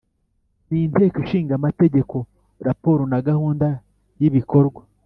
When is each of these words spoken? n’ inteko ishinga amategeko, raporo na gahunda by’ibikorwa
n’ 0.69 0.71
inteko 0.85 1.17
ishinga 1.23 1.53
amategeko, 1.59 2.15
raporo 2.67 3.01
na 3.11 3.19
gahunda 3.27 3.67
by’ibikorwa 4.15 4.81